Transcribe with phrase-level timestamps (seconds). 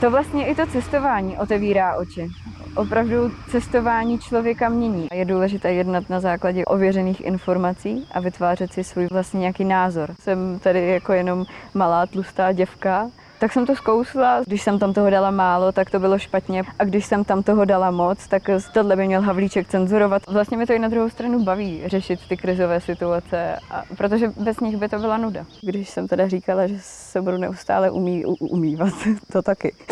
[0.00, 2.28] To vlastně i to cestování otevírá oči.
[2.76, 5.08] Opravdu cestování člověka mění.
[5.12, 10.14] Je důležité jednat na základě ověřených informací a vytvářet si svůj vlastně nějaký názor.
[10.20, 14.42] Jsem tady jako jenom malá tlustá děvka, tak jsem to zkousla.
[14.46, 16.62] Když jsem tam toho dala málo, tak to bylo špatně.
[16.78, 20.22] A když jsem tam toho dala moc, tak tohle by měl Havlíček cenzurovat.
[20.26, 24.60] Vlastně mi to i na druhou stranu baví řešit ty krizové situace, a, protože bez
[24.60, 25.44] nich by to byla nuda.
[25.62, 28.94] Když jsem teda říkala, že se budu neustále umí, u, umývat,
[29.32, 29.74] to taky.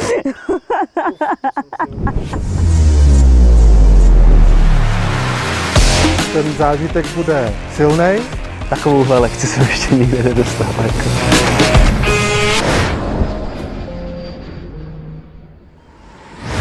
[6.33, 8.19] Ten zážitek bude silný.
[8.71, 10.67] Takovouhle lekci jsem ještě nikdy nedostal.
[10.83, 11.76] Jako.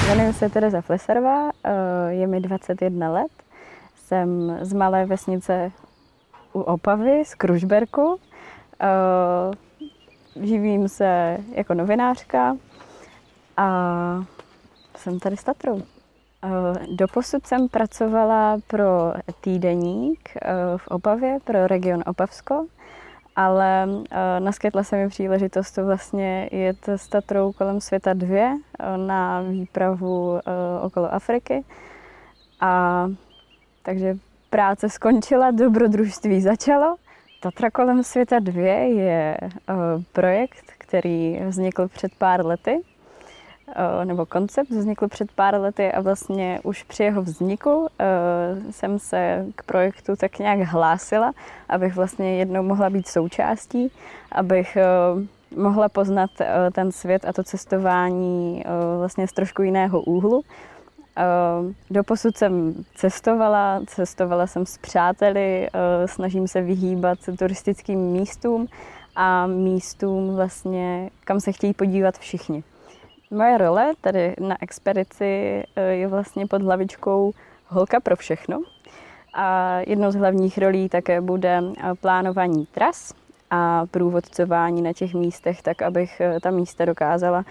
[0.05, 1.71] Jmenuji se Tereza Flesarová, eh,
[2.09, 3.31] je mi 21 let.
[3.95, 5.71] Jsem z malé vesnice
[6.53, 8.19] u Opavy, z Kružberku.
[8.81, 12.57] Eh, živím se jako novinářka
[13.57, 13.67] a
[14.97, 15.81] jsem tady s Tatrou.
[15.81, 16.49] Eh,
[16.95, 20.29] doposud jsem pracovala pro týdeník
[20.77, 22.65] v Opavě, pro region Opavsko
[23.35, 24.03] ale uh,
[24.39, 30.31] naskytla se mi příležitost to vlastně jet s Tatrou kolem světa dvě uh, na výpravu
[30.31, 30.39] uh,
[30.81, 31.63] okolo Afriky.
[32.61, 33.05] A
[33.83, 34.17] takže
[34.49, 36.95] práce skončila, dobrodružství začalo.
[37.41, 39.37] Tatra kolem světa dvě je
[40.11, 42.94] projekt, který vznikl před pár lety Eh,
[44.03, 48.05] nebo koncept vznikl před pár lety a vlastně už při jeho vzniku eh,
[48.71, 51.31] jsem se k projektu tak nějak hlásila,
[51.69, 53.91] abych vlastně jednou mohla být součástí,
[54.31, 54.85] abych eh,
[55.55, 56.29] mohla poznat
[56.71, 58.63] ten svět a to cestování
[58.97, 60.43] vlastně z trošku jiného úhlu.
[61.89, 65.69] Doposud jsem cestovala, cestovala jsem s přáteli,
[66.05, 68.67] snažím se vyhýbat turistickým místům
[69.15, 72.63] a místům vlastně, kam se chtějí podívat všichni.
[73.35, 77.31] Moje role tady na expedici eh, je vlastně pod hlavičkou
[77.67, 78.61] Holka pro všechno.
[79.33, 83.13] A jednou z hlavních rolí také bude eh, plánování tras
[83.49, 87.45] a průvodcování na těch místech, tak abych eh, ta místa dokázala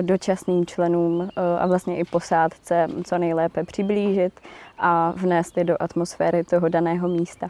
[0.00, 4.40] dočasným členům a vlastně i posádce co nejlépe přiblížit
[4.78, 7.48] a vnést je do atmosféry toho daného místa.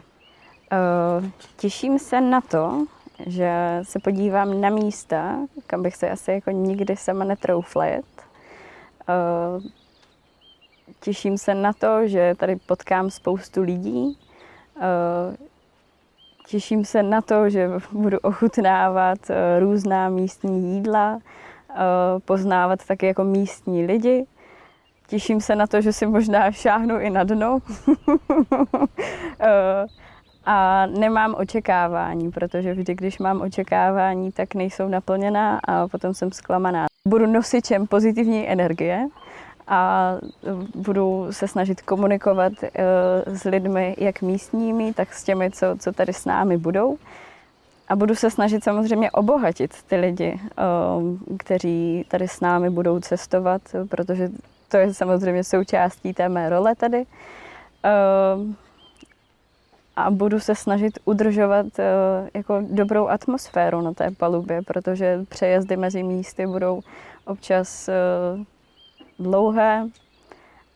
[1.57, 2.85] Těším se na to,
[3.27, 5.35] že se podívám na místa,
[5.67, 8.05] kam bych se asi jako nikdy sama netroufla jet.
[9.09, 9.59] Eh,
[10.99, 14.19] těším se na to, že tady potkám spoustu lidí.
[14.77, 15.37] Eh,
[16.47, 21.19] těším se na to, že budu ochutnávat eh, různá místní jídla,
[22.25, 24.25] poznávat taky jako místní lidi.
[25.07, 27.59] Těším se na to, že si možná šáhnu i na dno.
[30.49, 36.85] a nemám očekávání, protože vždy, když mám očekávání, tak nejsou naplněná a potom jsem zklamaná.
[37.07, 39.07] Budu nosičem pozitivní energie
[39.67, 40.13] a
[40.75, 42.69] budu se snažit komunikovat eh,
[43.25, 46.97] s lidmi, jak místními, tak s těmi, co, co tady s námi budou.
[47.89, 53.61] A budu se snažit samozřejmě obohatit ty lidi, eh, kteří tady s námi budou cestovat,
[53.89, 54.29] protože
[54.67, 57.05] to je samozřejmě součástí té mé role tady.
[59.99, 65.77] Eh, a budu se snažit udržovat uh, jako dobrou atmosféru na té palubě, protože přejezdy
[65.77, 66.81] mezi místy budou
[67.25, 69.87] občas uh, dlouhé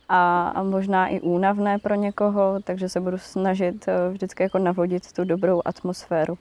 [0.10, 5.24] a, možná i únavné pro někoho, takže se budu snažit uh, vždycky jako navodit tu
[5.24, 6.38] dobrou atmosféru.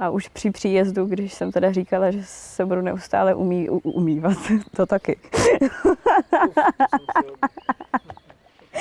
[0.00, 4.38] A už při příjezdu, když jsem teda říkala, že se budu neustále umí, umývat,
[4.76, 5.18] to taky.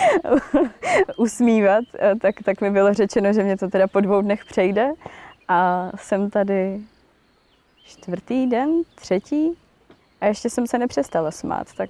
[1.17, 4.91] usmívat, eh, tak, tak mi bylo řečeno, že mě to teda po dvou dnech přejde.
[5.47, 6.79] A jsem tady
[7.85, 9.57] čtvrtý den, třetí
[10.21, 11.89] a ještě jsem se nepřestala smát, tak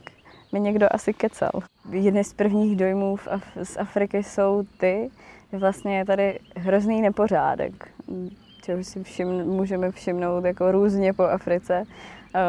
[0.52, 1.52] mi někdo asi kecal.
[1.92, 3.18] Jedny z prvních dojmů
[3.64, 5.10] z Afriky jsou ty,
[5.52, 7.92] že vlastně je tady hrozný nepořádek,
[8.62, 11.84] čeho si všim, můžeme všimnout jako různě po Africe.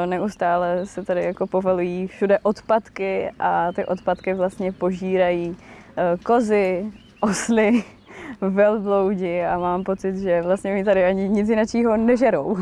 [0.06, 5.56] Neustále se tady jako povalují všude odpadky a ty odpadky vlastně požírají
[5.96, 7.84] e, kozy, osly,
[8.40, 12.56] velbloudi a mám pocit, že vlastně mi tady ani nic jiného nežerou.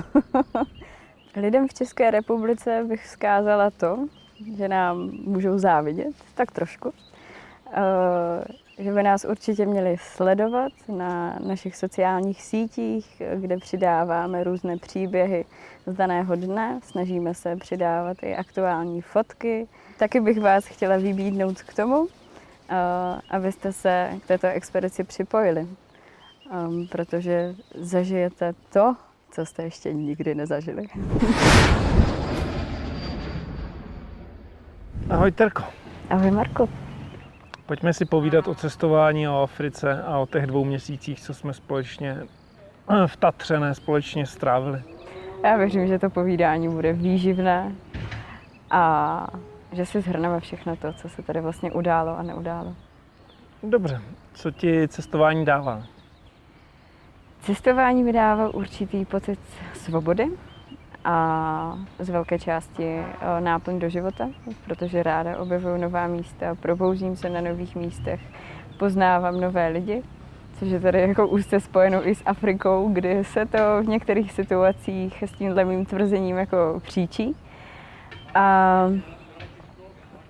[1.37, 4.06] Lidem v České republice bych vzkázala to,
[4.56, 6.93] že nám můžou závidět, tak trošku.
[8.79, 15.44] Že by nás určitě měli sledovat na našich sociálních sítích, kde přidáváme různé příběhy
[15.87, 16.81] z daného dne.
[16.82, 19.69] Snažíme se přidávat i aktuální fotky.
[19.99, 22.06] Taky bych vás chtěla vybídnout k tomu,
[22.69, 22.75] eh,
[23.31, 25.67] abyste se k této expedici připojili,
[26.50, 28.97] ehm, protože zažijete to,
[29.31, 30.87] co jste ještě nikdy nezažili.
[35.11, 35.62] Ahoj Terko.
[36.11, 36.83] Ahoj Marku.
[37.66, 42.16] Pojďme si povídat o cestování o Africe a o těch dvou měsících, co jsme společně
[43.06, 44.82] v Tatře ne, společně strávili.
[45.44, 47.72] Já věřím, že to povídání bude výživné
[48.70, 49.26] a
[49.72, 52.75] že si zhrneme všechno to, co se tady vlastně událo a neudálo.
[53.62, 54.00] Dobře,
[54.34, 55.82] co ti cestování dává?
[57.40, 59.38] Cestování mi dává určitý pocit
[59.75, 60.31] svobody
[61.05, 64.29] a z velké části eh, náplň do života,
[64.65, 68.21] protože ráda objevuju nová místa, probouzím se na nových místech,
[68.79, 70.03] poznávám nové lidi,
[70.59, 75.23] což je tady jako úzce spojeno i s Afrikou, kdy se to v některých situacích
[75.23, 77.37] s tímhle mým tvrzením jako příčí.
[78.35, 78.89] A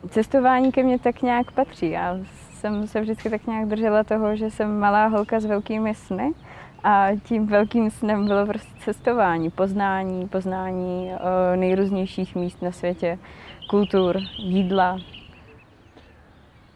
[0.09, 1.91] cestování ke mně tak nějak patří.
[1.91, 2.19] Já
[2.51, 6.33] jsem se vždycky tak nějak držela toho, že jsem malá holka s velkými sny
[6.85, 13.19] a tím velkým snem bylo prostě cestování, poznání, poznání uh, nejrůznějších míst na světě,
[13.71, 14.99] kultur, jídla.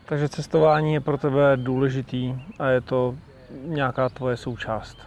[0.05, 3.15] Takže cestování je pro tebe důležitý a je to
[3.65, 4.99] nějaká tvoje součást.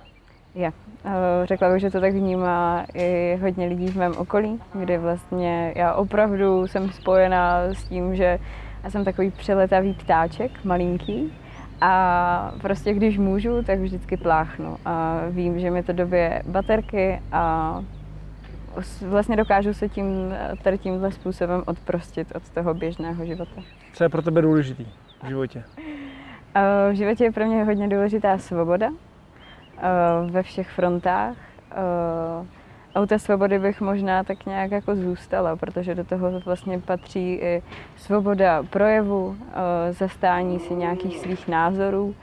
[0.55, 0.71] Je.
[1.05, 1.11] Uh,
[1.43, 5.93] řekla bych, že to tak vnímá i hodně lidí v mém okolí, kde vlastně já
[5.93, 8.39] opravdu jsem spojená s tím, že
[8.83, 11.33] já jsem takový přeletavý ptáček, malinký,
[11.81, 14.77] a prostě když můžu, tak vždycky pláchnu.
[14.85, 17.75] A vím, že mi to dobije baterky a
[19.01, 20.33] vlastně dokážu se tím,
[20.63, 23.61] tady tímhle způsobem odprostit od toho běžného života.
[23.93, 24.85] Co je pro tebe důležitý
[25.23, 25.63] v životě?
[26.91, 28.89] V životě je pro mě hodně důležitá svoboda
[30.29, 31.35] ve všech frontách.
[32.95, 37.33] A u té svobody bych možná tak nějak jako zůstala, protože do toho vlastně patří
[37.33, 37.63] i
[37.97, 42.15] svoboda projevu, eh, zastání si nějakých svých názorů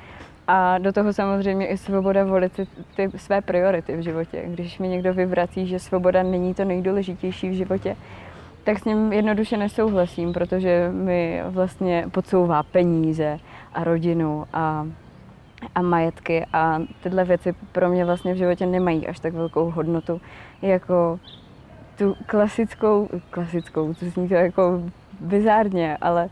[0.47, 2.67] a do toho samozřejmě i svoboda volit ty,
[2.97, 4.43] ty své priority v životě.
[4.47, 7.97] Když mi někdo vyvrací, že svoboda není to nejdůležitější v životě,
[8.65, 13.39] tak s ním jednoduše nesouhlasím, protože mi vlastně podsouvá peníze
[13.75, 14.87] a rodinu a
[15.75, 20.21] a majetky a tyhle věci pro mě vlastně v životě nemají až tak velkou hodnotu
[20.63, 21.21] jako
[21.99, 24.83] tu klasickou, klasickou, to zní to jako
[25.21, 26.29] bizárně, ale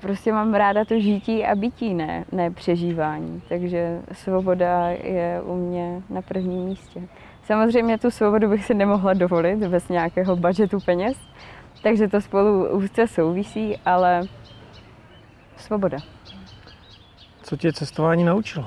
[0.00, 3.42] prostě mám ráda to žití a bytí, ne, ne přežívání.
[3.48, 7.00] Takže svoboda je u mě na prvním místě.
[7.44, 11.16] Samozřejmě tu svobodu bych si nemohla dovolit bez nějakého budžetu peněz,
[11.82, 14.22] takže to spolu úzce souvisí, ale
[15.56, 15.98] svoboda.
[17.52, 18.66] Co tě cestování naučilo?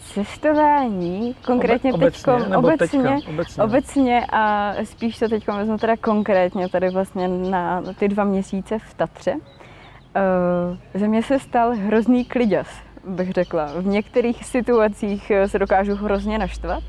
[0.00, 3.62] Cestování, konkrétně Obe, obecně, obecně, obecně, teďka, obecně.
[3.62, 8.94] obecně a spíš to teď vezmu teda konkrétně tady vlastně na ty dva měsíce v
[8.94, 9.32] Tatře.
[9.34, 9.40] Uh,
[10.94, 12.68] ze mě se stal hrozný kliděs,
[13.04, 13.66] bych řekla.
[13.80, 16.84] V některých situacích se dokážu hrozně naštvat,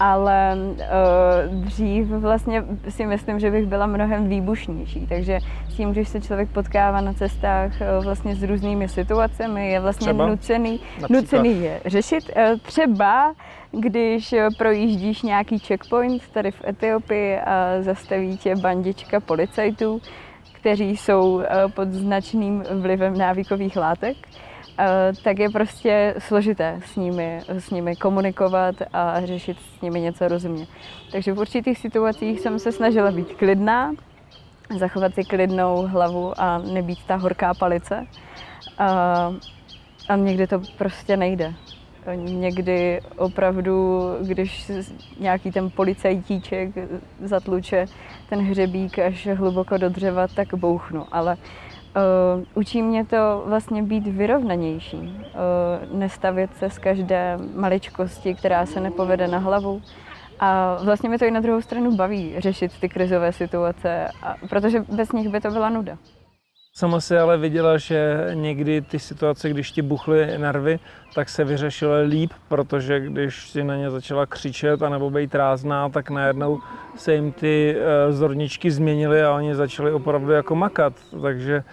[0.00, 5.06] ale uh, dřív vlastně si myslím, že bych byla mnohem výbušnější.
[5.06, 9.80] Takže s tím, když se člověk potkává na cestách uh, vlastně s různými situacemi, je
[9.80, 10.26] vlastně Třeba?
[10.26, 11.20] nucený, Například?
[11.20, 12.30] nucený je řešit.
[12.36, 13.34] Uh, třeba
[13.70, 20.00] když projíždíš nějaký checkpoint tady v Etiopii a zastaví tě bandička policajtů,
[20.52, 21.42] kteří jsou
[21.74, 24.16] pod značným vlivem návykových látek,
[25.24, 30.66] tak je prostě složité s nimi, s nimi komunikovat a řešit s nimi něco rozumně.
[31.12, 33.92] Takže v určitých situacích jsem se snažila být klidná,
[34.78, 38.06] zachovat si klidnou hlavu a nebýt ta horká palice.
[38.78, 39.32] A,
[40.08, 41.54] a někdy to prostě nejde.
[42.16, 44.70] Někdy opravdu, když
[45.20, 46.70] nějaký ten policajtíček
[47.20, 47.86] zatluče
[48.28, 51.06] ten hřebík až hluboko do dřeva, tak bouchnu.
[51.12, 51.61] Ale Uh,
[52.54, 59.28] učí mě to vlastně být vyrovnanější, uh, nestavit se z každé maličkosti, která se nepovede
[59.28, 59.82] na hlavu.
[60.40, 64.84] A vlastně mi to i na druhou stranu baví řešit ty krizové situace, a, protože
[64.88, 65.98] bez nich by to byla nuda.
[66.74, 70.78] Sama si ale viděla, že někdy ty situace, když ti buchly nervy,
[71.14, 75.88] tak se vyřešily líp, protože když si na ně začala křičet a nebo být rázná,
[75.88, 76.60] tak najednou
[76.96, 80.92] se jim ty eh, zorničky změnily a oni začali opravdu jako makat.
[81.22, 81.64] Takže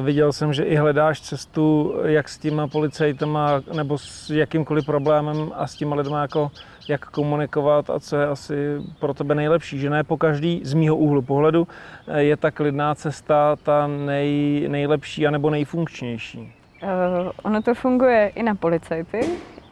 [0.00, 5.66] Viděl jsem, že i hledáš cestu, jak s těma policajtama nebo s jakýmkoliv problémem a
[5.66, 6.50] s těma lidma jako
[6.88, 8.54] jak komunikovat a co je asi
[9.00, 9.78] pro tebe nejlepší.
[9.78, 11.68] Že ne po každý z mýho úhlu pohledu
[12.16, 16.52] je ta klidná cesta ta nej, nejlepší anebo nejfunkčnější.
[16.84, 19.20] Uh, ono to funguje i na policajty,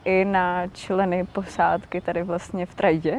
[0.05, 3.17] i na členy posádky tady vlastně v Trajdě.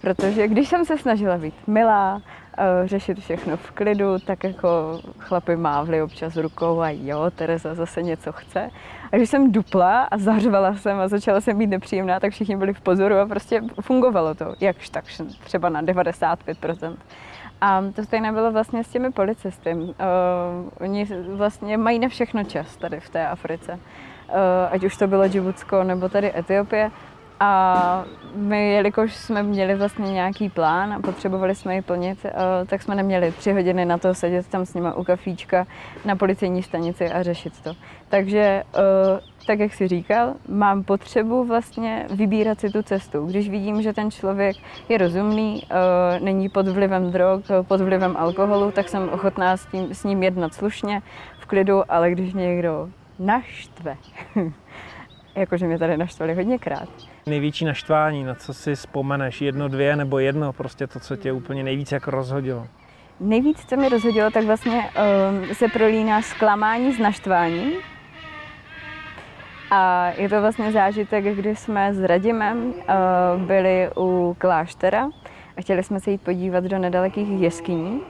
[0.00, 2.22] Protože když jsem se snažila být milá,
[2.62, 8.02] Eh, řešit všechno v klidu, tak jako chlapy mávli občas rukou a jo, Tereza zase
[8.02, 8.70] něco chce.
[9.12, 12.74] A když jsem dupla a zařvala jsem a začala jsem být nepříjemná, tak všichni byli
[12.74, 15.04] v pozoru a prostě fungovalo to, jakž tak
[15.44, 16.96] třeba na 95%.
[17.60, 19.74] A to stejné bylo vlastně s těmi policisty.
[19.74, 19.84] Uh,
[20.80, 23.72] oni vlastně mají na všechno čas tady v té Africe.
[23.72, 24.36] Uh,
[24.70, 26.90] ať už to bylo Džibutsko nebo tady Etiopie.
[27.42, 28.04] A
[28.34, 32.32] my, jelikož jsme měli vlastně nějaký plán a potřebovali jsme ji plnit, eh,
[32.66, 35.66] tak jsme neměli tři hodiny na to sedět tam s nimi u kafíčka
[36.04, 37.72] na policejní stanici a řešit to.
[38.08, 38.38] Takže,
[38.74, 43.26] eh, tak jak si říkal, mám potřebu vlastně vybírat si tu cestu.
[43.26, 44.56] Když vidím, že ten člověk
[44.88, 49.94] je rozumný, eh, není pod vlivem drog, pod vlivem alkoholu, tak jsem ochotná s, tím,
[49.94, 51.02] s ním jednat slušně,
[51.38, 53.96] v klidu, ale když někdo naštve,
[55.40, 56.88] jakože mě tady naštvali hodněkrát,
[57.26, 59.40] Největší naštvání, na co si vzpomeneš?
[59.40, 60.52] Jedno, dvě nebo jedno?
[60.52, 62.66] Prostě to, co tě úplně nejvíc jako rozhodilo.
[63.20, 67.72] Nejvíc, co mi rozhodilo, tak vlastně um, se prolíná zklamání s naštváním.
[69.70, 75.08] A je to vlastně zážitek, kdy jsme s Radimem uh, byli u kláštera
[75.56, 78.00] a chtěli jsme se jít podívat do nedalekých jeskyní.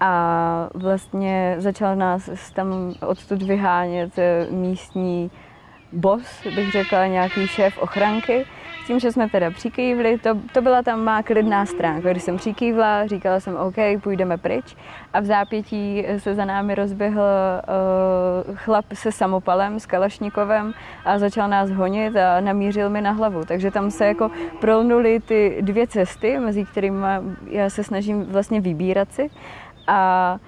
[0.00, 4.12] A vlastně začal nás tam odtud vyhánět
[4.50, 5.30] místní
[5.92, 8.44] boss, bych řekla, nějaký šéf ochranky,
[8.88, 12.10] tím, že jsme teda přikývli, to, to byla tam má klidná stránka.
[12.10, 14.76] Když jsem přikývla, říkala jsem OK, půjdeme pryč
[15.12, 17.22] a v zápětí se za námi rozběhl
[18.48, 23.44] uh, chlap se samopalem, s Kalašnikovem a začal nás honit a namířil mi na hlavu.
[23.44, 24.30] Takže tam se jako
[24.60, 27.06] prolnuly ty dvě cesty, mezi kterými
[27.50, 29.30] já se snažím vlastně vybírat si.
[29.86, 30.38] A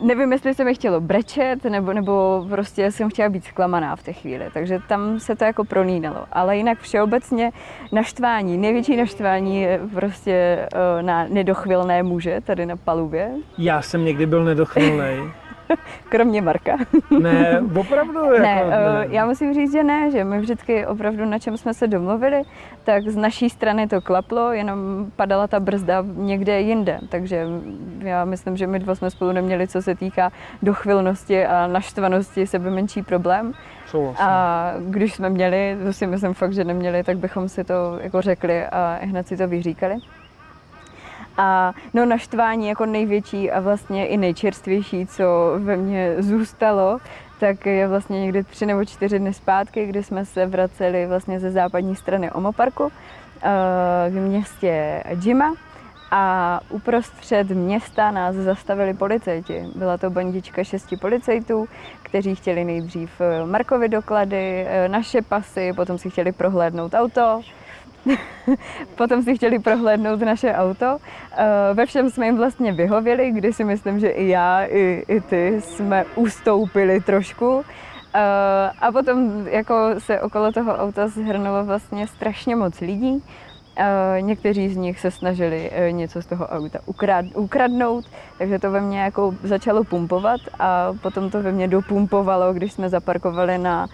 [0.00, 4.12] nevím, jestli se mi chtělo brečet, nebo, nebo prostě jsem chtěla být zklamaná v té
[4.12, 4.44] chvíli.
[4.54, 6.26] Takže tam se to jako prolínalo.
[6.32, 7.52] Ale jinak všeobecně
[7.92, 13.30] naštvání, největší naštvání je prostě uh, na nedochvilné muže tady na palubě.
[13.58, 15.32] Já jsem někdy byl nedochvilný.
[16.08, 16.76] Kromě Marka.
[17.20, 18.24] ne, opravdu?
[18.32, 21.74] Jako, ne, ne, já musím říct, že ne, že my vždycky opravdu na čem jsme
[21.74, 22.42] se domluvili,
[22.84, 26.98] tak z naší strany to klaplo, jenom padala ta brzda někde jinde.
[27.08, 27.46] Takže
[27.98, 32.70] já myslím, že my dva jsme spolu neměli, co se týká dochvilnosti a naštvanosti, sebe
[32.70, 33.52] menší problém.
[33.86, 34.26] Souhlasím.
[34.26, 38.20] A když jsme měli, to si myslím fakt, že neměli, tak bychom si to jako
[38.22, 39.94] řekli a hned si to vyříkali.
[41.38, 45.24] A no naštvání jako největší a vlastně i nejčerstvější, co
[45.58, 46.98] ve mně zůstalo,
[47.40, 51.50] tak je vlastně někdy tři nebo čtyři dny zpátky, kdy jsme se vraceli vlastně ze
[51.50, 52.92] západní strany Omoparku
[54.08, 55.54] v městě Jima
[56.10, 59.64] a uprostřed města nás zastavili policajti.
[59.74, 61.68] Byla to bandička šesti policajtů,
[62.02, 63.10] kteří chtěli nejdřív
[63.44, 67.40] Markovi doklady, eh, naše pasy, potom si chtěli prohlédnout auto,
[68.94, 70.98] Potom si chtěli prohlédnout naše auto.
[71.36, 75.20] Eh, ve všem jsme jim vlastně vyhověli, kdy si myslím, že i já, i, i
[75.20, 77.64] ty jsme ustoupili trošku.
[78.14, 83.22] Eh, a potom jako se okolo toho auta zhrnulo vlastně strašně moc lidí.
[83.78, 88.04] Uh, někteří z nich se snažili něco z toho auta ukrad, ukradnout,
[88.38, 92.88] takže to ve mně jako začalo pumpovat a potom to ve mně dopumpovalo, když jsme
[92.88, 93.88] zaparkovali na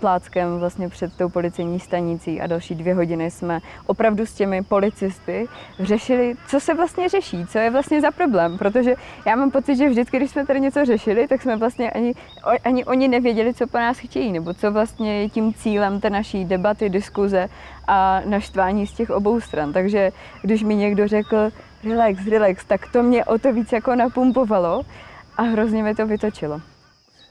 [0.00, 5.46] pláckem vlastně před tou policejní stanicí a další dvě hodiny jsme opravdu s těmi policisty
[5.80, 8.94] řešili, co se vlastně řeší, co je vlastně za problém, protože
[9.26, 12.14] já mám pocit, že vždycky, když jsme tady něco řešili, tak jsme vlastně ani,
[12.64, 16.44] ani oni nevěděli, co po nás chtějí, nebo co vlastně je tím cílem té naší
[16.44, 17.48] debaty, diskuze
[17.88, 19.72] a naštvání z těch obou stran.
[19.72, 20.12] Takže
[20.42, 21.50] když mi někdo řekl,
[21.84, 24.82] relax, relax, tak to mě o to víc jako napumpovalo
[25.36, 26.60] a hrozně mi to vytočilo.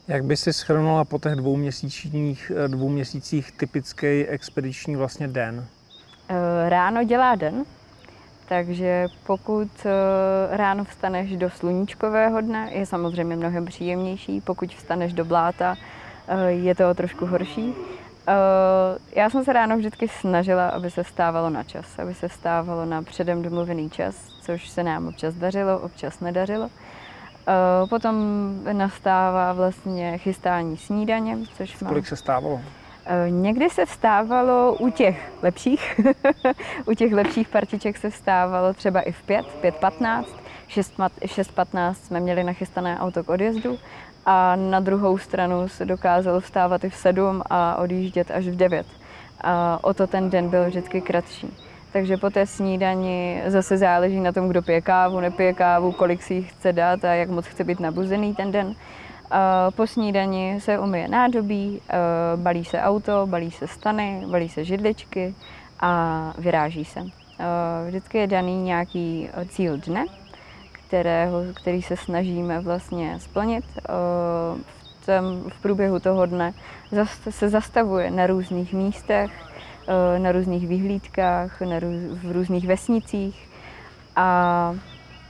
[0.08, 5.66] Jak by si schrnula po těch dvou měsících, dvou měsících typický expediční vlastně den?
[6.30, 7.66] Eh, ráno dělá den,
[8.50, 14.42] takže pokud eh, ráno vstaneš do sluníčkového dne, je samozřejmě mnohem příjemnější.
[14.42, 15.76] Pokud vstaneš do bláta,
[16.28, 17.74] eh, je to trošku horší.
[19.16, 23.02] Já jsem se ráno vždycky snažila, aby se stávalo na čas, aby se stávalo na
[23.02, 26.70] předem domluvený čas, což se nám občas dařilo, občas nedařilo.
[27.48, 28.16] Eh, potom
[28.72, 31.90] nastává vlastně chystání snídaně, což má...
[31.90, 32.62] Kolik se stávalo?
[33.06, 36.02] Eh, někdy se vstávalo u těch lepších,
[36.86, 40.26] u těch lepších partiček se vstávalo třeba i v 5, 5.15,
[40.70, 43.78] 6.15 jsme měli nachystané auto k odjezdu
[44.26, 48.88] a na druhou stranu se dokázalo vstávat i v 7 a odjíždět až v 9.
[49.42, 51.65] A o to ten den byl vždycky kratší.
[51.96, 56.34] Takže po té snídani zase záleží na tom, kdo pije kávu, nepije kávu, kolik si
[56.34, 58.76] ji chce dát a jak moc chce být nabuzený ten den.
[59.76, 61.82] Po snídani se umyje nádobí,
[62.36, 65.36] balí se auto, balí se stany, balí se židličky
[65.80, 67.00] a vyráží se.
[67.88, 70.06] Vždycky je daný nějaký cíl dne,
[70.72, 73.66] kterého, který se snažíme vlastně splnit.
[75.08, 76.54] V, v průběhu toho dne
[77.30, 79.55] se zastavuje na různých místech, Eh,
[80.18, 83.50] na různých vyhlídkách, na růz, v různých vesnicích
[84.16, 84.76] A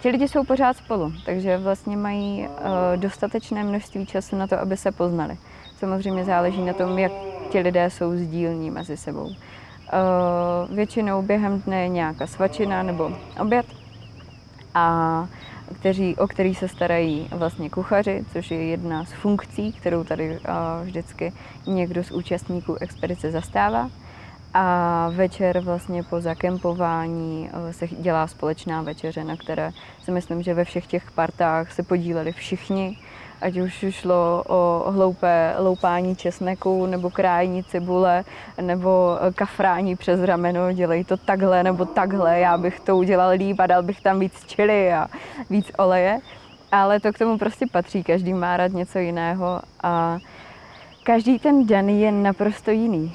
[0.02, 2.56] ti lidi jsou pořád spolu, takže vlastně mají uh,
[2.96, 5.38] dostatečné množství času na to, aby se poznali.
[5.78, 7.12] Samozřejmě záleží na tom, jak
[7.50, 9.26] ti lidé jsou sdílní mezi sebou.
[9.26, 9.34] Uh,
[10.76, 13.66] většinou během dne je nějaká svačina nebo oběd,
[14.74, 15.28] a
[15.80, 20.40] kteří, o který se starají vlastně kuchaři, což je jedna z funkcí, kterou tady
[20.84, 21.34] vždycky
[21.68, 23.90] někdo z účastníků expedice zastává.
[24.58, 29.72] A večer vlastně po zakempování se dělá společná večeře, na které
[30.04, 32.98] si myslím, že ve všech těch partách se podíleli všichni
[33.42, 38.24] ať už šlo o hloupé loupání česneku, nebo krájení cibule,
[38.62, 43.68] nebo kafrání přes rameno, dělej to takhle nebo takhle, já bych to udělal líp a
[43.68, 45.08] dal bych tam víc čili a
[45.50, 46.20] víc oleje.
[46.72, 50.18] Ale to k tomu prostě patří, každý má rád něco jiného a
[51.06, 53.14] Každý ten den je naprosto jiný.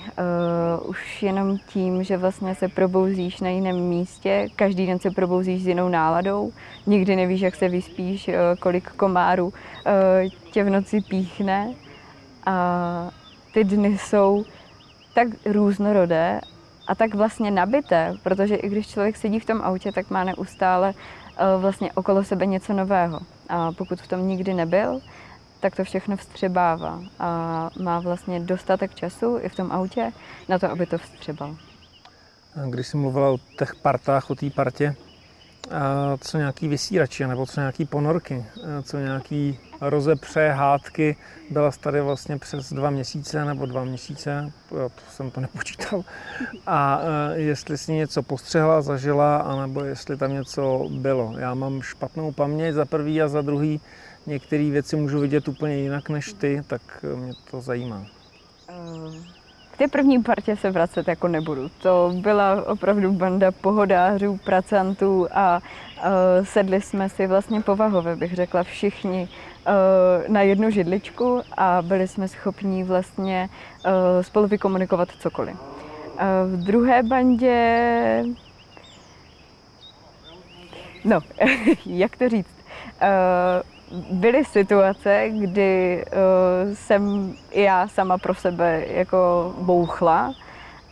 [0.83, 5.63] Uh, už jenom tím, že vlastně se probouzíš na jiném místě, každý den se probouzíš
[5.63, 6.53] s jinou náladou,
[6.87, 9.53] nikdy nevíš, jak se vyspíš, uh, kolik komárů uh,
[10.51, 11.75] tě v noci píchne.
[12.47, 13.11] A
[13.55, 14.45] ty dny jsou
[15.15, 16.41] tak různorodé
[16.87, 20.89] a tak vlastně nabité, protože i když člověk sedí v tom autě, tak má neustále
[20.95, 23.21] uh, vlastně okolo sebe něco nového.
[23.49, 25.01] A pokud v tom nikdy nebyl,
[25.61, 30.13] tak to všechno vstřebává a má vlastně dostatek času i v tom autě
[30.49, 31.57] na to, aby to vstřebal.
[32.71, 34.95] Když jsi mluvila o těch partách, o té partě,
[36.21, 38.45] co nějaký vysírači, nebo co nějaký ponorky,
[38.83, 41.17] co nějaký rozepře, hádky,
[41.51, 46.05] byla tady vlastně přes dva měsíce nebo dva měsíce, to jsem to nepočítal.
[46.67, 47.01] A
[47.33, 51.35] jestli si něco postřehla, zažila, anebo jestli tam něco bylo.
[51.39, 53.81] Já mám špatnou paměť za prvý a za druhý,
[54.27, 56.83] některé věci můžu vidět úplně jinak než ty, tak
[57.17, 58.07] mě to zajímá.
[59.73, 61.69] K té první partě se vracet jako nebudu.
[61.83, 68.63] To byla opravdu banda pohodářů, pracantů a uh, sedli jsme si vlastně povahově, bych řekla,
[68.63, 73.49] všichni uh, na jednu židličku a byli jsme schopni vlastně
[73.85, 73.91] uh,
[74.23, 75.57] spolu vykomunikovat cokoliv.
[75.57, 78.25] Uh, v druhé bandě
[81.05, 81.21] No,
[81.87, 82.57] jak to říct?
[83.03, 83.80] Uh,
[84.11, 90.35] byly situace, kdy uh, jsem i já sama pro sebe jako bouchla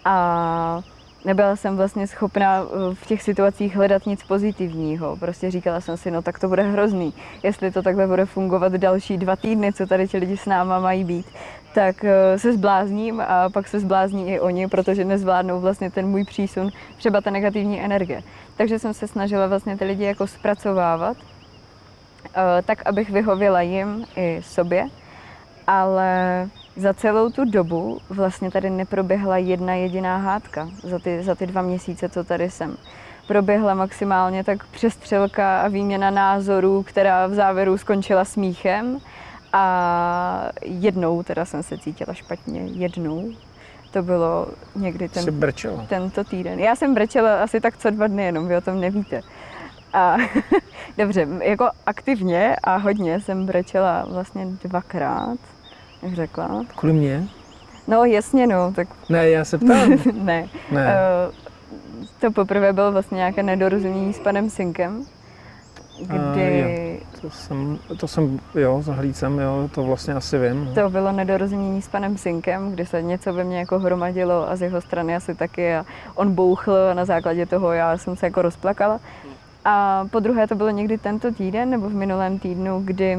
[0.04, 0.80] a
[1.24, 5.16] nebyla jsem vlastně schopna eh, v těch situacích hledat nic pozitivního.
[5.16, 7.14] Prostě říkala jsem si, no tak to bude hrozný.
[7.42, 11.04] Jestli to takhle bude fungovat další dva týdny, co tady ti lidi s náma mají
[11.04, 11.26] být,
[11.74, 16.24] tak uh, se zblázním a pak se zblázní i oni, protože nezvládnou vlastně ten můj
[16.24, 18.22] přísun, třeba ta negativní energie.
[18.56, 21.27] Takže jsem se snažila vlastně ty lidi jako zpracovávat Eh,
[22.64, 24.86] tak abych vyhověla jim i sobě,
[25.66, 31.46] ale za celou tu dobu vlastně tady neproběhla jedna jediná hádka za ty, za ty
[31.46, 32.76] dva měsíce, co tady jsem.
[33.28, 38.98] Proběhla maximálně tak přestřelka a výměna názorů, která v závěru skončila smíchem.
[39.52, 43.30] A jednou teda jsem se cítila špatně, jednou.
[43.90, 45.24] To bylo někdy ten,
[45.88, 46.58] tento týden.
[46.58, 49.20] Já jsem brečela asi tak co dva dny, jenom vy o tom nevíte.
[49.92, 50.16] A
[50.98, 55.38] dobře, jako aktivně a hodně jsem brečela vlastně dvakrát,
[56.02, 56.64] jak řekla.
[56.76, 57.28] Kvůli mě?
[57.88, 58.88] No jasně, no, tak...
[59.08, 59.90] Ne, já se ptám.
[60.12, 60.48] ne.
[60.70, 60.96] ne.
[61.28, 61.34] Uh,
[62.20, 65.04] to poprvé bylo vlastně nějaké nedorozumění s panem Synkem,
[66.06, 66.64] kdy...
[66.64, 66.98] A, jo.
[67.20, 70.64] To jsem, to jsem, jo, za hlícem, jo, to vlastně asi vím.
[70.64, 70.74] No.
[70.74, 74.62] To bylo nedorozumění s panem Synkem, kdy se něco ve mně jako hromadilo a z
[74.62, 78.42] jeho strany asi taky a on bouchl a na základě toho já jsem se jako
[78.42, 79.00] rozplakala.
[79.70, 83.18] A po druhé to bylo někdy tento týden nebo v minulém týdnu, kdy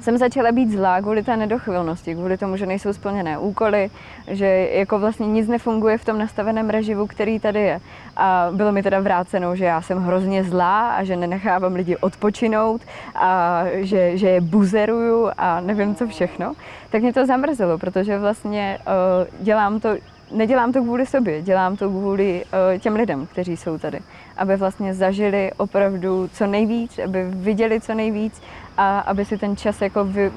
[0.00, 3.90] jsem začala být zlá kvůli té nedochvilnosti, kvůli tomu, že nejsou splněné úkoly,
[4.28, 7.80] že jako vlastně nic nefunguje v tom nastaveném reživu, který tady je.
[8.16, 12.80] A bylo mi teda vráceno, že já jsem hrozně zlá a že nenechávám lidi odpočinout
[13.14, 16.52] a že, že je buzeruju a nevím co všechno.
[16.90, 19.88] Tak mě to zamrzelo, protože vlastně uh, dělám to
[20.32, 23.98] nedělám to kvůli sobě, dělám to kvůli uh, těm lidem, kteří jsou tady.
[24.40, 28.42] Aby vlastně zažili opravdu co nejvíc, aby viděli co nejvíc
[28.76, 30.32] a aby si ten čas jako vy,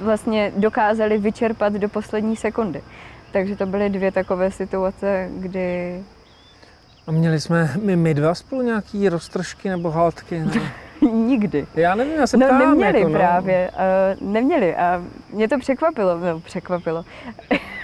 [0.00, 2.82] vlastně dokázali vyčerpat do poslední sekundy.
[3.32, 6.00] Takže to byly dvě takové situace, kdy...
[7.06, 10.38] A měli jsme my, my dva spolu nějaký roztržky nebo hádky?
[10.38, 10.52] Ne?
[11.12, 11.66] Nikdy.
[11.74, 13.18] Já nevím, já se no, ptám, neměli jako, no.
[13.18, 13.70] právě,
[14.20, 17.04] uh, neměli a mě to překvapilo, no překvapilo.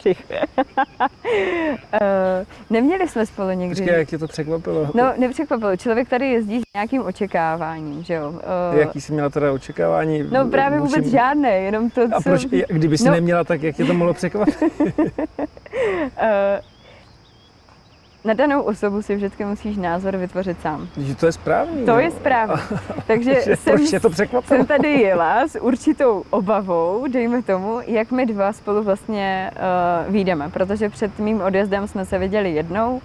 [0.00, 0.22] Střih.
[0.32, 1.98] uh,
[2.70, 3.76] neměli jsme spolu někdy.
[3.76, 4.90] Počkej, jak tě to překvapilo?
[4.94, 5.76] No, nepřekvapilo.
[5.76, 8.30] Člověk tady jezdí s nějakým očekáváním, že jo.
[8.30, 10.24] Uh, Jaký jsi měla teda očekávání?
[10.30, 11.10] No právě vůbec vůči...
[11.10, 12.22] žádné, jenom to, A co...
[12.22, 13.12] proč, kdyby jsi no.
[13.12, 14.56] neměla, tak jak tě to mohlo překvapit?
[18.24, 20.88] na danou osobu si vždycky musíš názor vytvořit sám.
[20.96, 21.84] Že to je správný.
[21.86, 22.62] To je správně.
[23.06, 24.58] Takže Že jsem, to překvapilo?
[24.58, 29.50] jsem tady jela s určitou obavou, dejme tomu, jak my dva spolu vlastně
[30.06, 33.02] uh, výjdeme, protože před mým odjezdem jsme se viděli jednou, uh,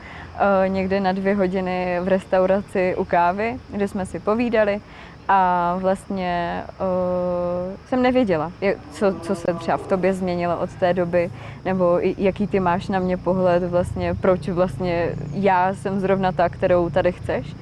[0.67, 4.81] někde na dvě hodiny v restauraci u kávy, kde jsme si povídali
[5.27, 10.93] a vlastně uh, jsem nevěděla, jak- co, co se třeba v tobě změnilo od té
[10.93, 11.31] doby,
[11.65, 16.89] nebo jaký ty máš na mě pohled vlastně, proč vlastně já jsem zrovna ta, kterou
[16.89, 17.55] tady chceš.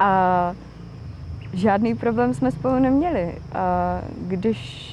[0.00, 0.52] A
[1.52, 3.34] žádný problém jsme spolu neměli.
[3.54, 4.90] A když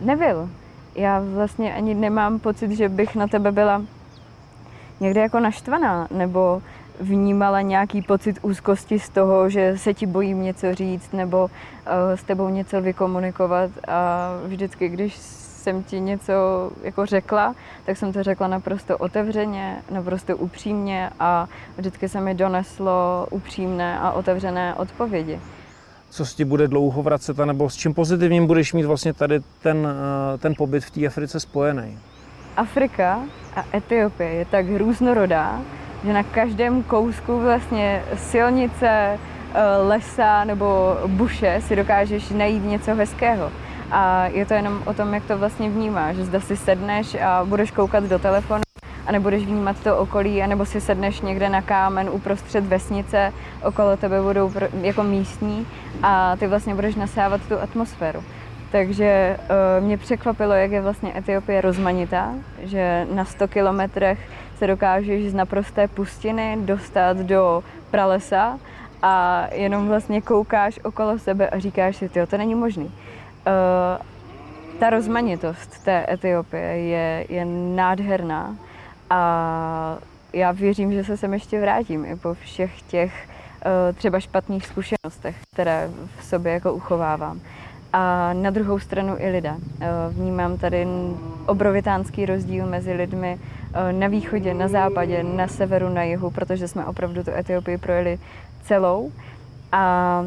[0.00, 0.48] nebyl,
[0.94, 3.82] já vlastně ani nemám pocit, že bych na tebe byla
[5.00, 6.62] někde jako naštvaná, nebo
[7.00, 11.50] vnímala nějaký pocit úzkosti z toho, že se ti bojím něco říct, nebo uh,
[12.14, 13.70] s tebou něco vykomunikovat.
[13.88, 15.16] A vždycky, když
[15.60, 16.32] jsem ti něco
[16.82, 17.54] jako řekla,
[17.86, 24.12] tak jsem to řekla naprosto otevřeně, naprosto upřímně a vždycky se mi doneslo upřímné a
[24.12, 25.40] otevřené odpovědi.
[26.10, 29.88] Co se ti bude dlouho vracet, nebo s čím pozitivním budeš mít vlastně tady ten,
[30.34, 31.98] eh, ten pobyt v té Africe spojený?
[32.56, 33.20] Afrika
[33.56, 35.60] a Etiopie je tak různorodá,
[36.04, 39.18] že na každém kousku vlastně silnice, eh,
[39.88, 43.52] lesa nebo buše si dokážeš najít něco hezkého.
[43.90, 46.16] A je to jenom o tom, jak to vlastně vnímáš.
[46.16, 48.62] Zda si sedneš a budeš koukat do telefonu
[49.06, 53.32] a nebudeš vnímat to okolí, anebo si sedneš někde na kámen uprostřed vesnice,
[53.62, 55.66] okolo tebe budou jako místní
[56.02, 58.24] a ty vlastně budeš nasávat tu atmosféru.
[58.72, 64.18] Takže uh, mě překvapilo, jak je vlastně Etiopie rozmanitá, že na 100 kilometrech
[64.60, 68.58] se dokážeš z naprosté pustiny dostat do pralesa
[69.02, 72.84] a jenom vlastně koukáš okolo sebe a říkáš si, tyjo, to není možný.
[72.84, 72.92] Uh,
[74.78, 77.44] ta rozmanitost té Etiopie je, je
[77.74, 78.56] nádherná
[79.10, 79.98] a
[80.32, 85.36] já věřím, že se sem ještě vrátím i po všech těch uh, třeba špatných zkušenostech,
[85.52, 87.40] které v sobě jako uchovávám.
[87.92, 89.52] A na druhou stranu i lidé.
[89.52, 90.86] Uh, vnímám tady
[91.46, 93.38] obrovitánský rozdíl mezi lidmi
[93.92, 98.18] na východě, na západě, na severu, na jihu, protože jsme opravdu tu Etiopii projeli
[98.64, 99.12] celou.
[99.72, 100.24] A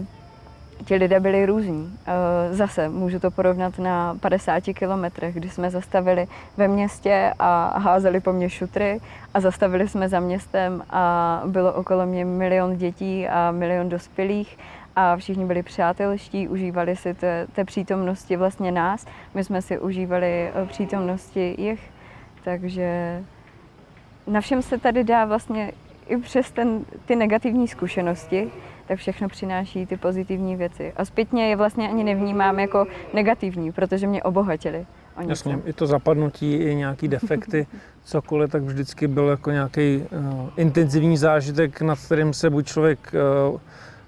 [0.86, 1.99] ti lidé byli různí.
[2.08, 6.27] Eh, Zase můžu to porovnat na 50 kilometrech, kdy jsme zastavili
[6.58, 8.99] ve městě a házeli po mně šutry
[9.34, 14.58] a zastavili jsme za městem a bylo okolo mě milion dětí a milion dospělých
[14.95, 19.06] a všichni byli přátelští, užívali si té, té přítomnosti vlastně nás.
[19.34, 21.91] My jsme si užívali eh, přítomnosti jich,
[22.43, 23.19] takže
[24.27, 25.71] na všem se tady dá vlastně
[26.07, 28.51] i přes ten, ty negativní zkušenosti,
[28.88, 30.93] tak všechno přináší ty pozitivní věci.
[30.97, 34.86] A zpětně je vlastně ani nevnímám jako negativní, protože mě obohatili.
[35.27, 37.67] Jasně, i to zapadnutí, i nějaký defekty,
[38.03, 43.13] cokoliv, tak vždycky byl jako nějaký uh, intenzivní zážitek, nad kterým se buď člověk
[43.51, 43.59] uh,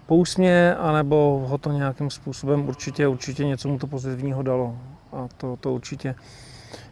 [0.06, 4.78] pousměje, anebo ho to nějakým způsobem určitě, určitě něco mu to pozitivního dalo.
[5.12, 6.16] A to, to určitě.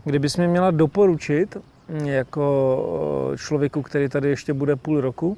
[0.03, 1.57] Kdybys mi měla doporučit
[1.89, 5.37] jako eh, člověku, který tady ještě bude půl roku,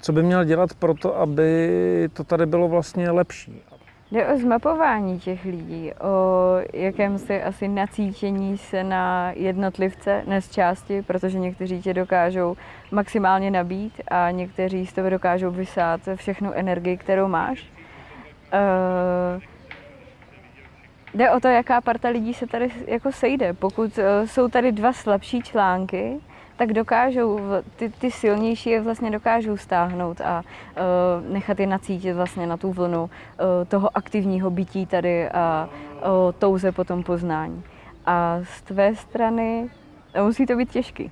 [0.00, 1.70] co by měl dělat pro to, aby
[2.12, 3.62] to tady bylo vlastně lepší?
[4.10, 11.02] Jde o zmapování těch lidí, o jakémsi asi nacítění se na jednotlivce, ne z části,
[11.02, 12.56] protože někteří tě dokážou
[12.90, 17.72] maximálně nabít a někteří z tebe dokážou vysát všechnu energii, kterou máš.
[18.52, 19.42] Uh,
[21.14, 23.52] Jde o to, jaká parta lidí se tady jako sejde.
[23.52, 26.20] Pokud eh, jsou tady dva slabší články,
[26.58, 27.40] tak dokážou,
[27.76, 32.72] ty, ty silnější je vlastně dokážou stáhnout a uh, nechat je nacítit vlastně na tu
[32.72, 33.08] vlnu uh,
[33.68, 37.62] toho aktivního bytí tady a uh, touze po tom poznání.
[38.06, 39.70] A z tvé strany
[40.14, 41.10] a musí to být těžký.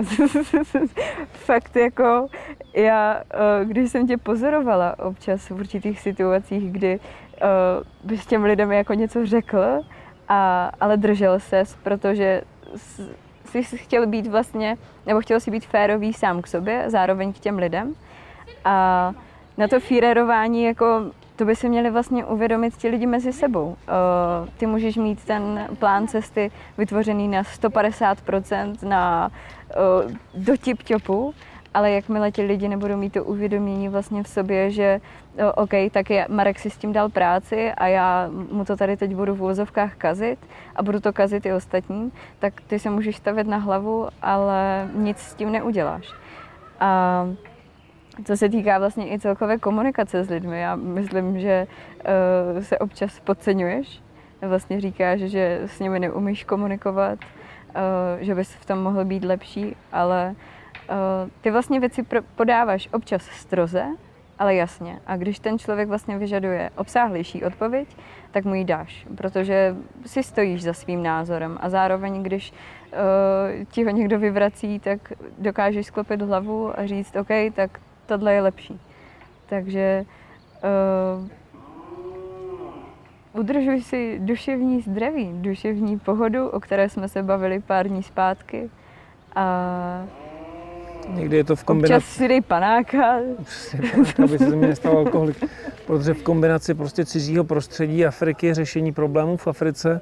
[0.00, 0.28] Uh,
[1.32, 2.28] fakt jako
[2.76, 3.22] já,
[3.62, 7.00] uh, když jsem tě pozorovala občas v určitých situacích, kdy
[7.42, 9.80] uh, bys těm lidem jako něco řekl,
[10.28, 12.42] a, ale držel ses, protože
[13.44, 17.58] jsi chtěl být vlastně, nebo chtěl si být férový sám k sobě, zároveň k těm
[17.58, 17.94] lidem.
[18.64, 19.12] A
[19.58, 23.66] na to fírerování jako to by si měli vlastně uvědomit ti lidi mezi sebou.
[23.66, 29.30] Uh, ty můžeš mít ten plán cesty vytvořený na 150% na
[30.04, 31.34] uh, do tip-topu,
[31.74, 35.00] ale jakmile ti lidi nebudou mít to uvědomění vlastně v sobě, že
[35.54, 39.14] OK, tak je, Marek si s tím dal práci a já mu to tady teď
[39.14, 40.38] budu v úvozovkách kazit
[40.76, 45.18] a budu to kazit i ostatním, tak ty se můžeš stavět na hlavu, ale nic
[45.18, 46.12] s tím neuděláš.
[46.80, 47.26] A
[48.24, 51.66] co se týká vlastně i celkové komunikace s lidmi, já myslím, že
[52.56, 54.02] uh, se občas podceňuješ.
[54.42, 59.76] Vlastně říkáš, že s nimi neumíš komunikovat, uh, že bys v tom mohl být lepší,
[59.92, 60.34] ale
[60.90, 63.86] uh, ty vlastně věci podáváš občas stroze,
[64.38, 65.00] ale jasně.
[65.06, 67.96] A když ten člověk vlastně vyžaduje obsáhlejší odpověď,
[68.30, 73.84] tak mu ji dáš, protože si stojíš za svým názorem a zároveň, když uh, ti
[73.84, 78.80] ho někdo vyvrací, tak dokážeš sklopit hlavu a říct, OK, tak tohle je lepší.
[79.46, 80.04] Takže
[81.22, 81.28] uh,
[83.40, 88.70] udržuj si duševní zdraví, duševní pohodu, o které jsme se bavili pár dní zpátky.
[89.36, 90.04] A
[91.14, 91.94] Někdy je to v kombinaci...
[91.94, 93.18] Občas si dej panáka.
[93.92, 95.44] panáka, aby se ze mě nestal alkoholik.
[95.86, 100.00] Protože v kombinaci prostě cizího prostředí Afriky, řešení problémů v Africe,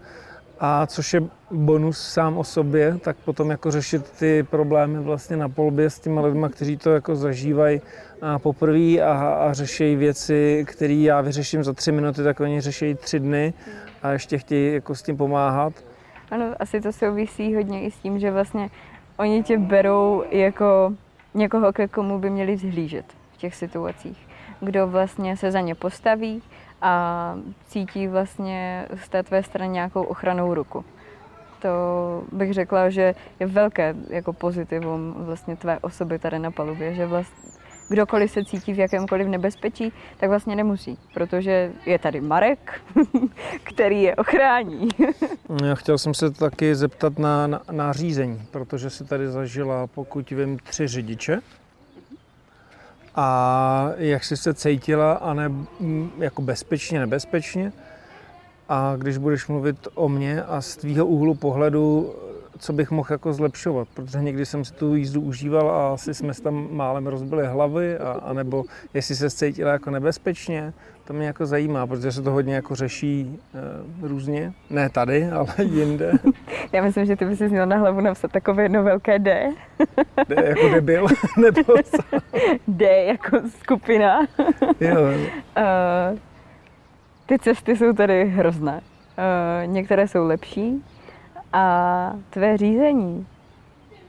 [0.61, 5.49] a což je bonus sám o sobě, tak potom jako řešit ty problémy vlastně na
[5.49, 7.81] polbě s těma lidma, kteří to jako zažívají
[8.38, 13.21] poprvé a, a řeší věci, které já vyřeším za tři minuty, tak oni řeší tři
[13.21, 13.55] dny
[14.03, 15.73] a ještě chtějí jako s tím pomáhat.
[16.31, 18.71] Ano, asi to souvisí hodně i s tím, že vlastně
[19.17, 20.93] oni tě berou jako
[21.35, 24.29] někoho, ke komu by měli zhlížet v těch situacích.
[24.61, 26.43] Kdo vlastně se za ně postaví
[26.83, 27.35] a
[27.67, 30.85] cítí vlastně z té tvé strany nějakou ochranou ruku.
[31.63, 31.69] To
[32.33, 37.56] bych řekla, že je velké jako pozitivum vlastně tvé osoby tady na palubě, že vlastně
[37.88, 42.81] kdokoliv se cítí v jakémkoliv nebezpečí, tak vlastně nemusí, protože je tady Marek,
[43.62, 44.88] který je ochrání.
[45.64, 50.31] Já chtěl jsem se taky zeptat na, na, na řízení, protože si tady zažila, pokud
[50.31, 51.40] vím, tři řidiče.
[53.14, 55.51] A jak jsi se cítila, a ne,
[56.18, 57.72] jako bezpečně, nebezpečně?
[58.68, 62.14] A když budeš mluvit o mě a z tvýho úhlu pohledu,
[62.59, 66.35] co bych mohl jako zlepšovat, protože někdy jsem si tu jízdu užíval a asi jsme
[66.35, 68.64] si tam málem rozbili hlavy, a, a nebo
[68.95, 70.73] jestli se cítila jako nebezpečně,
[71.05, 75.49] to mě jako zajímá, protože se to hodně jako řeší e, různě, ne tady, ale
[75.62, 76.12] jinde.
[76.73, 79.53] Já myslím, že ty bys si měl na hlavu napsat takové jedno velké D.
[80.29, 82.19] D jako debil, nebo co?
[82.69, 84.27] D jako skupina.
[84.81, 85.01] jo.
[85.03, 86.19] Uh,
[87.27, 88.81] ty cesty jsou tady hrozné.
[89.19, 90.83] Uh, některé jsou lepší,
[91.57, 93.27] a tvé řízení,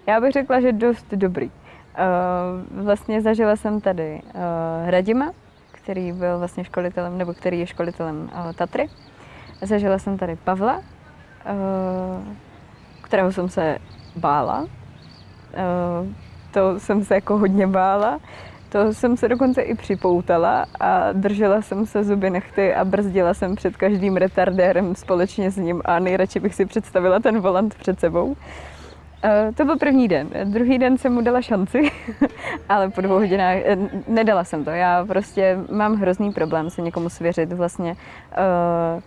[0.08, 1.46] já bych řekla, že dost dobrý.
[1.46, 5.32] Uh, vlastně zažila jsem tady uh, Radima,
[5.72, 8.90] který byl vlastně školitelem, nebo který je školitelem uh, Tatry.
[9.62, 10.82] Zažila jsem tady Pavla,
[13.02, 13.78] kterého jsem se
[14.16, 14.68] bála.
[16.52, 18.20] To jsem se jako hodně bála.
[18.70, 23.56] To jsem se dokonce i připoutala a držela jsem se zuby nechty a brzdila jsem
[23.56, 28.26] před každým retardérem společně s ním a nejradši bych si představila ten volant před sebou.
[28.26, 30.30] Uh, to byl první den.
[30.44, 31.92] Druhý den jsem mu dala šanci,
[32.70, 33.78] ale po dvou hodinách eh,
[34.08, 34.70] nedala jsem to.
[34.70, 39.02] Já prostě mám hrozný problém se někomu svěřit vlastně uh,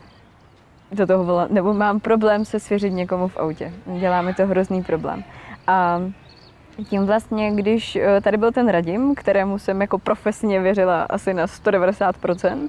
[0.93, 3.73] do toho volantu, nebo mám problém se svěřit někomu v autě.
[4.01, 5.25] Dělá mi to hrozný problém.
[5.67, 6.01] A
[6.85, 11.47] tím vlastně, když eh, tady byl ten Radim, kterému jsem jako profesně věřila asi na
[11.47, 12.69] 190%,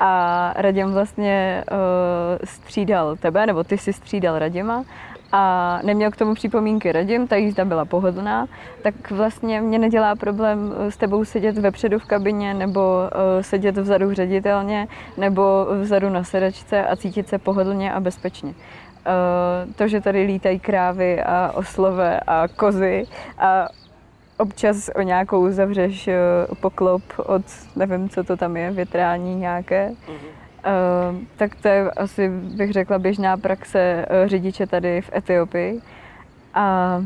[0.00, 1.78] a Radim vlastně uh,
[2.44, 4.84] střídal tebe, nebo ty si střídal Radima,
[5.32, 8.46] a neměl k tomu připomínky Radim, ta jízda byla pohodlná,
[8.82, 12.82] tak vlastně mě nedělá problém eh, s tebou sedět vepředu v kabině, nebo
[13.40, 18.54] sedět vzadu v ředitelně, nebo vzadu na sedačce a cítit se pohodlně a bezpečně.
[19.06, 23.06] Eh, to, že tady lítají krávy a oslové a kozy
[23.38, 23.68] a
[24.38, 26.16] občas o nějakou zavřeš eh,
[26.60, 27.42] poklop od,
[27.76, 29.92] nevím, co to tam je, větrání nějaké,
[30.66, 35.80] Uh, tak to je asi, bych řekla, běžná praxe řidiče tady v Etiopii.
[36.54, 37.00] A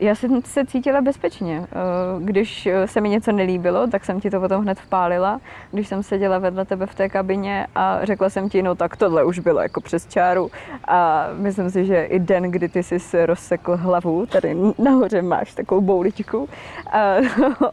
[0.00, 1.66] já jsem se cítila bezpečně.
[1.66, 1.74] Eh,
[2.18, 5.40] když se mi něco nelíbilo, tak jsem ti to potom hned vpálila.
[5.72, 9.24] Když jsem seděla vedle tebe v té kabině a řekla jsem ti, no tak tohle
[9.24, 10.50] už bylo jako přes čáru.
[10.88, 15.80] A myslím si, že i den, kdy ty jsi rozsekl hlavu, tady nahoře máš takovou
[15.80, 16.48] bouličku
[16.92, 17.14] a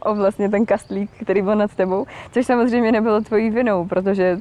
[0.00, 4.40] o vlastně ten kastlík, který byl nad tebou, což samozřejmě nebylo tvojí vinou, protože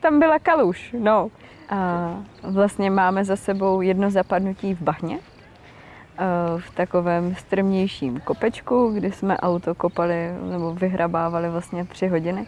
[0.00, 1.28] tam byla kaluš, no.
[1.68, 2.10] A
[2.42, 5.33] vlastně máme za sebou jedno zapadnutí v bahně, Eh,
[6.58, 12.46] v takovém strmnějším kopečku, kdy jsme auto kopali nebo vyhrabávali vlastně tři hodiny.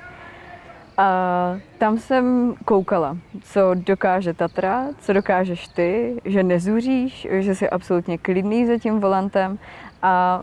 [0.98, 8.18] A tam jsem koukala, co dokáže Tatra, co dokážeš ty, že nezuříš, že jsi absolutně
[8.18, 9.58] klidný za tím volantem.
[10.02, 10.42] A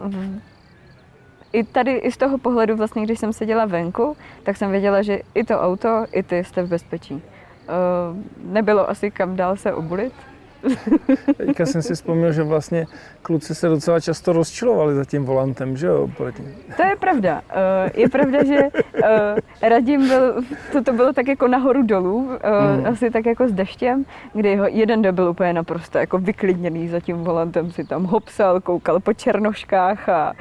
[1.53, 5.19] i tady, i z toho pohledu vlastně, když jsem seděla venku, tak jsem věděla, že
[5.33, 7.13] i to auto, i ty jste v bezpečí.
[7.13, 7.21] Uh,
[8.53, 10.13] nebylo asi kam dál se obulit,
[11.37, 12.87] Teďka jsem si vzpomněl, že vlastně
[13.21, 16.09] kluci se docela často rozčilovali za tím volantem, že jo?
[16.77, 17.41] To je pravda.
[17.41, 22.29] Uh, je pravda, že uh, Radim byl, to, to bylo tak jako nahoru dolů,
[22.75, 22.85] hmm.
[22.85, 27.17] asi tak jako s deštěm, kdy jeden den byl úplně naprosto jako vyklidněný za tím
[27.17, 30.33] volantem, si tam hopsal, koukal po černoškách a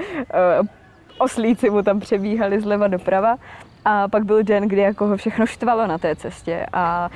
[1.18, 3.37] oslíci mu tam přebíhali zleva doprava.
[3.85, 7.11] A pak byl den, kdy jako ho všechno štvalo na té cestě a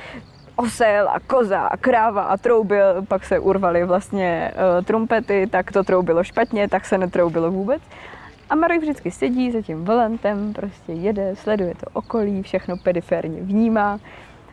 [0.57, 5.83] osel a koza a kráva a troubil, pak se urvaly vlastně uh, trumpety, tak to
[5.83, 7.81] troubilo špatně, tak se netroubilo vůbec.
[8.49, 13.99] A Marek vždycky sedí za tím volantem, prostě jede, sleduje to okolí, všechno periferně vnímá.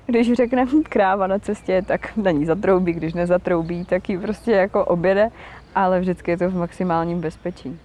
[0.07, 4.85] Když řekne kráva na cestě, tak na ní zatroubí, když nezatroubí, tak ji prostě jako
[4.85, 5.31] objede,
[5.75, 7.81] ale vždycky je to v maximálním bezpečí.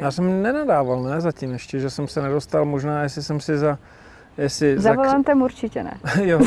[0.00, 3.78] Já jsem nenadával, ne, zatím ještě, že jsem se nedostal, možná jestli jsem si za
[4.38, 5.98] Jestli za, za volantem určitě ne.
[6.24, 6.40] jo,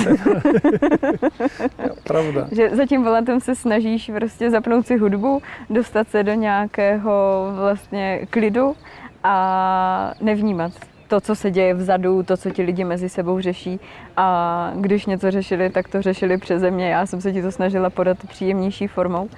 [1.86, 2.48] jo, pravda.
[2.52, 8.28] Že za tím volantem se snažíš prostě zapnout si hudbu, dostat se do nějakého vlastně
[8.30, 8.76] klidu
[9.24, 10.72] a nevnímat
[11.08, 13.80] to, co se děje vzadu, to, co ti lidi mezi sebou řeší.
[14.18, 16.90] A když něco řešili, tak to řešili přeze mě.
[16.90, 19.30] Já jsem se ti to snažila podat příjemnější formou.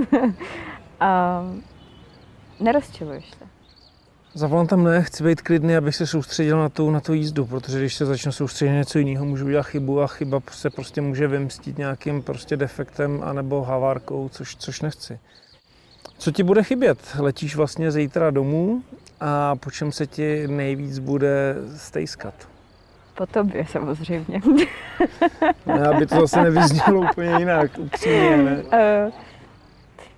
[1.00, 1.42] a
[2.60, 3.49] nerozčiluješ se.
[4.34, 7.78] Za volantem ne, chci být klidný, abych se soustředil na tu, na tu jízdu, protože
[7.78, 11.28] když se začnu soustředit na něco jiného, můžu udělat chybu a chyba se prostě může
[11.28, 15.18] vymstit nějakým prostě defektem anebo havárkou, což, což nechci.
[16.18, 16.98] Co ti bude chybět?
[17.18, 18.82] Letíš vlastně zítra domů
[19.20, 22.34] a po čem se ti nejvíc bude stejskat?
[23.14, 24.40] Po tobě samozřejmě.
[25.90, 28.62] aby to zase nevyznělo úplně jinak, upřímně, ne?
[28.62, 29.12] Uh,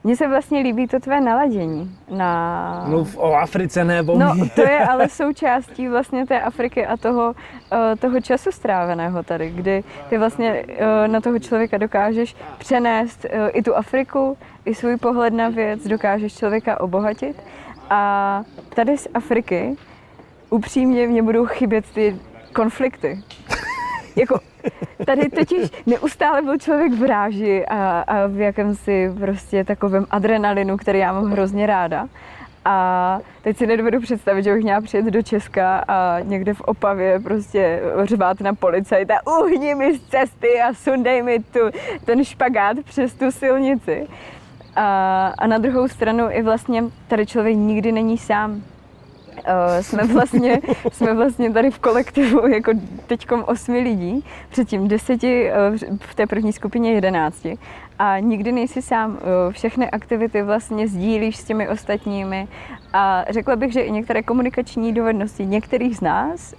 [0.04, 2.84] mně se vlastně líbí to tvé naladění na...
[2.86, 7.34] Mluv o Africe, ne o No, to je ale součástí vlastně té Afriky a toho,
[7.72, 13.48] eh, toho času stráveného tady, kdy ty vlastně eh, na toho člověka dokážeš přenést eh,
[13.48, 17.42] i tu Afriku, i svůj pohled na věc, dokážeš člověka obohatit.
[17.90, 18.42] A
[18.74, 19.76] tady z Afriky
[20.50, 22.16] upřímně mě budou chybět ty
[22.52, 23.22] konflikty.
[24.16, 24.40] jako
[25.06, 30.98] Tady totiž neustále byl člověk v ráži a, a v jakémsi prostě takovém adrenalinu, který
[30.98, 32.08] já mám hrozně ráda.
[32.64, 37.20] A teď si nedovedu představit, že bych měla přijet do Česka a někde v Opavě
[37.20, 41.60] prostě řvát na policajta uhni mi z cesty a sundej mi tu,
[42.04, 44.06] ten špagát přes tu silnici.
[44.76, 48.62] A, a na druhou stranu i vlastně tady člověk nikdy není sám.
[49.48, 50.60] Uh, jsme, vlastně,
[50.92, 52.72] jsme vlastně tady v kolektivu jako
[53.06, 57.58] teďkom osmi lidí, předtím deseti, uh, v té první skupině jedenácti.
[57.98, 59.10] A nikdy nejsi sám.
[59.10, 62.48] Uh, všechny aktivity vlastně sdílíš s těmi ostatními.
[62.92, 66.54] A řekla bych, že i některé komunikační dovednosti některých z nás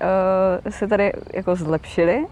[0.70, 2.26] se tady jako zlepšily.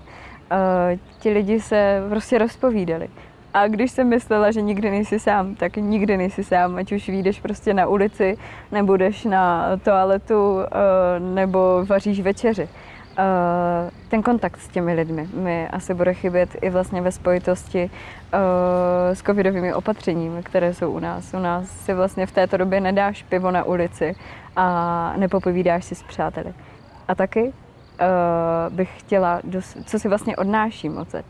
[1.19, 3.09] Ti lidi se prostě rozpovídali.
[3.53, 7.39] A když jsem myslela, že nikdy nejsi sám, tak nikdy nejsi sám, ať už vyjdeš
[7.39, 8.37] prostě na ulici,
[8.71, 12.69] nebudeš na toaletu, eh, nebo vaříš večeři.
[13.17, 17.89] Eh, ten kontakt s těmi lidmi mi asi bude chybět i vlastně ve spojitosti
[18.33, 21.33] eh, s covidovými opatřeními, které jsou u nás.
[21.33, 24.15] U nás si vlastně v této době nedáš pivo na ulici
[24.55, 26.53] a nepopovídáš si s přáteli.
[27.07, 27.53] A taky
[28.69, 29.41] bych chtěla,
[29.85, 31.25] co si vlastně odnáším odsaď,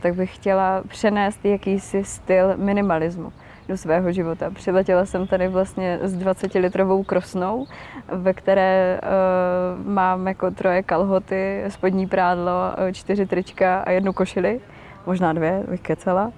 [0.00, 3.32] tak bych chtěla přenést jakýsi styl minimalismu
[3.68, 4.50] do svého života.
[4.50, 7.66] Přiletěla jsem tady vlastně s 20-litrovou krosnou,
[8.08, 14.60] ve které uh, mám jako troje kalhoty, spodní prádlo, e, čtyři trička a jednu košili,
[15.06, 16.32] možná dvě, bych kecela.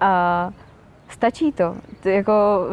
[0.00, 0.50] A
[1.08, 1.76] stačí to.
[2.00, 2.66] Ty jako,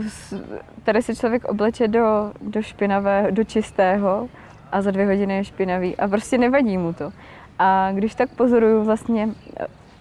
[0.84, 4.30] tady se člověk obleče do, do špinavého, do čistého
[4.72, 7.12] a za dvě hodiny je špinavý a prostě nevadí mu to.
[7.60, 9.30] A když tak pozoruju vlastně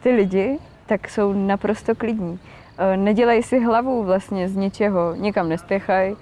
[0.02, 2.38] ty lidi, tak jsou naprosto klidní.
[2.78, 6.16] E, nedělají si hlavu vlastně z ničeho, nikam nespěchají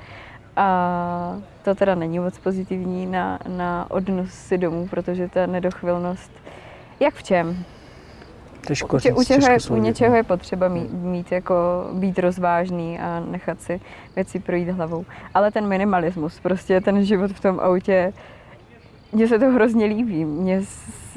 [0.57, 6.33] a to teda není moc pozitivní na, na odnos si domů, protože ta nedochvilnost,
[7.01, 7.65] jak v čem?
[8.67, 11.55] Těžko, u, u, čeho je, u něčeho je potřeba mít, mít jako
[11.93, 13.81] být rozvážný a nechat si
[14.17, 15.05] věci projít hlavou.
[15.35, 18.13] Ale ten minimalismus, prostě ten život v tom autě,
[19.13, 20.25] mně se to hrozně líbí.
[20.25, 20.61] Mně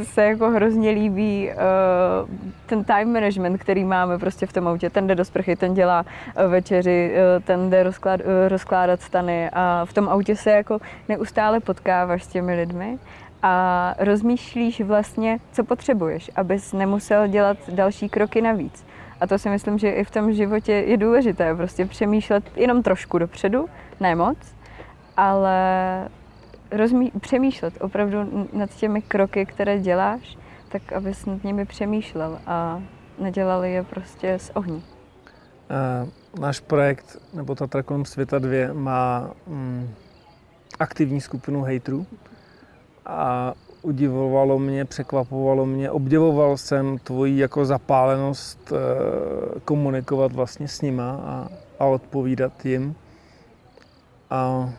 [0.03, 2.29] se jako hrozně líbí uh,
[2.65, 4.89] ten time management, který máme prostě v tom autě.
[4.89, 9.49] Ten jde do sprchy, ten dělá uh, večeři, uh, ten jde rozklad, uh, rozkládat stany
[9.53, 10.79] a v tom autě se jako
[11.09, 12.97] neustále potkáváš s těmi lidmi
[13.43, 18.85] a rozmýšlíš vlastně, co potřebuješ, abys nemusel dělat další kroky navíc.
[19.21, 23.17] A to si myslím, že i v tom životě je důležité, prostě přemýšlet jenom trošku
[23.17, 23.65] dopředu,
[23.99, 24.37] ne moc,
[25.17, 25.57] ale
[26.77, 30.37] rozmí- přemýšlet opravdu nad těmi kroky, které děláš,
[30.69, 32.81] tak abys nad nimi přemýšlel a
[33.19, 34.83] nedělali je prostě z ohní.
[35.69, 36.09] Eh,
[36.39, 39.89] náš projekt, nebo Tatra kolem světa 2, má mm,
[40.79, 42.05] aktivní skupinu hejtrů
[43.05, 51.11] a udivovalo mě, překvapovalo mě, obdivoval jsem tvoji jako zapálenost eh, komunikovat vlastně s nima
[51.11, 51.49] a,
[51.79, 52.95] a odpovídat jim.
[54.29, 54.69] A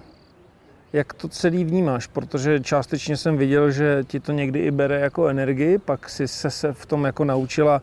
[0.95, 2.07] jak to celý vnímáš?
[2.07, 6.51] Protože částečně jsem viděl, že ti to někdy i bere jako energii, pak si se,
[6.51, 7.83] se v tom jako naučila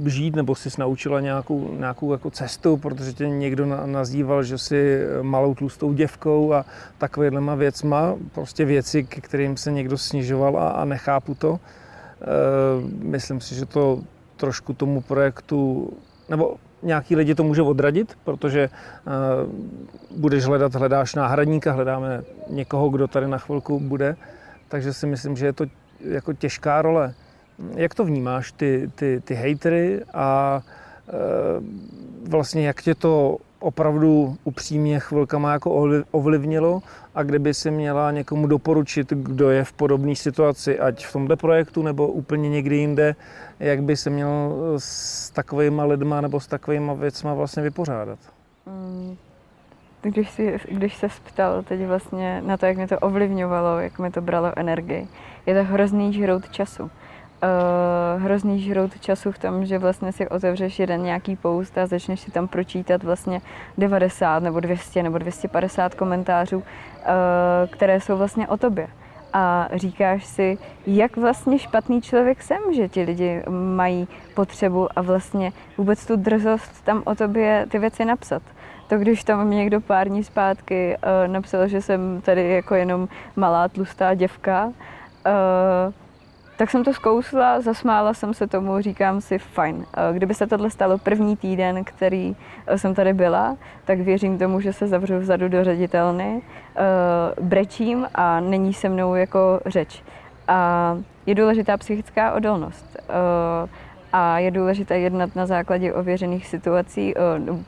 [0.00, 4.58] uh, žít, nebo jsi naučila nějakou, nějakou jako cestu, protože tě někdo na, nazýval, že
[4.58, 6.64] jsi malou tlustou děvkou a
[6.98, 11.50] takovýhlema věcma, prostě věci, k kterým se někdo snižoval a, a nechápu to.
[11.50, 11.58] Uh,
[13.02, 14.00] myslím si, že to
[14.36, 15.90] trošku tomu projektu,
[16.28, 23.08] nebo nějaký lidi to může odradit, protože uh, budeš hledat, hledáš náhradníka, hledáme někoho, kdo
[23.08, 24.16] tady na chvilku bude,
[24.68, 25.64] takže si myslím, že je to
[26.00, 27.14] jako těžká role.
[27.74, 30.60] Jak to vnímáš, ty, ty, ty hejtery a
[31.12, 31.64] uh,
[32.28, 36.82] vlastně jak tě to opravdu upřímně chvilkama jako ovlivnilo
[37.14, 41.82] a kdyby si měla někomu doporučit, kdo je v podobné situaci, ať v tomto projektu
[41.82, 43.16] nebo úplně někdy jinde,
[43.60, 48.18] jak by se měl s takovými lidma nebo s takovými věcma vlastně vypořádat?
[48.66, 49.16] Mm,
[50.02, 54.10] když, si, když se ptal teď vlastně na to, jak mě to ovlivňovalo, jak mi
[54.10, 55.08] to bralo energii,
[55.46, 56.90] je to hrozný žrout času
[57.42, 62.20] uh, hrozný žrout času v tom, že vlastně si otevřeš jeden nějaký post a začneš
[62.20, 63.40] si tam pročítat vlastně
[63.78, 66.64] 90 nebo 200 nebo 250 komentářů, uh,
[67.70, 68.88] které jsou vlastně o tobě.
[69.32, 75.52] A říkáš si, jak vlastně špatný člověk jsem, že ti lidi mají potřebu a vlastně
[75.78, 78.42] vůbec tu drzost tam o tobě ty věci napsat
[78.92, 83.68] to když tam někdo pár dní zpátky uh, napsal, že jsem tady jako jenom malá
[83.68, 84.72] tlustá děvka, uh,
[86.62, 89.86] tak jsem to zkousla, zasmála jsem se tomu, říkám si fajn.
[90.12, 92.36] Kdyby se tohle stalo první týden, který
[92.66, 96.80] eh, jsem tady byla, tak věřím tomu, že se zavřu vzadu do ředitelny, eh,
[97.40, 100.02] brečím a není se mnou jako řeč.
[100.48, 102.96] A je důležitá psychická odolnost.
[102.98, 103.68] Eh,
[104.12, 107.14] a je důležité jednat na základě ověřených situací,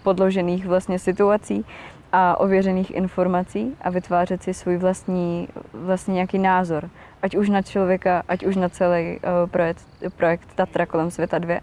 [0.03, 1.65] podložených vlastně situací
[2.13, 6.91] a ověřených informací a vytvářet si svůj vlastní, vlastní nějaký názor
[7.25, 11.55] ať už na člověka, ať už na celý uh, projekt, projekt Tatra kolem světa 2.
[11.55, 11.61] Uh,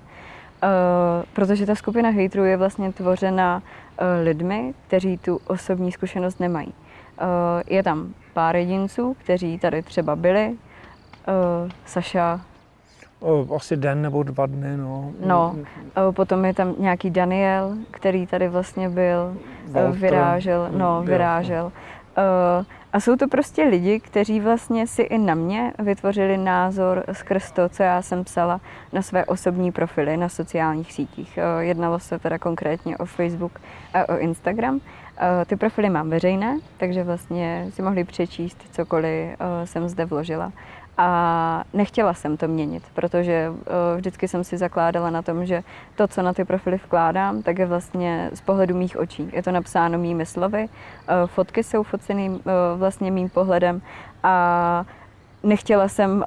[0.64, 6.68] eh, protože ta skupina hejtrů je vlastně tvořena uh, lidmi, kteří tu osobní zkušenost nemají.
[6.68, 7.26] Uh,
[7.68, 10.57] je tam pár jedinců, kteří tady třeba byli.
[11.28, 12.41] Uh, Saša.
[13.55, 15.12] Asi den nebo dva dny, no.
[15.26, 15.55] No,
[16.12, 19.38] potom je tam nějaký Daniel, který tady vlastně byl,
[19.68, 21.72] Walter, vyrážel, no, vyrážel.
[22.18, 27.52] Uh, a jsou to prostě lidi, kteří vlastně si i na mě vytvořili názor skrz
[27.52, 28.62] to, co já jsem psala
[28.94, 31.38] na své osobní profily na sociálních sítích.
[31.38, 33.52] Eh, jednalo se teda konkrétně o Facebook
[33.94, 34.82] a o Instagram.
[35.18, 40.52] Eh, ty profily mám veřejné, takže vlastně si mohli přečíst cokoliv eh, jsem zde vložila.
[41.04, 43.56] A nechtěla jsem to měnit, protože uh,
[43.97, 45.64] vždycky jsem si zakládala na tom, že
[45.95, 49.30] to, co na ty profily vkládám, tak je vlastně z pohledu mých očí.
[49.34, 52.39] Je to napsáno mými slovy, uh, fotky jsou foceny uh,
[52.76, 53.82] vlastně mým pohledem
[54.24, 54.86] a
[55.43, 56.24] nechtěla jsem